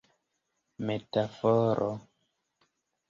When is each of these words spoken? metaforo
metaforo 0.85 1.91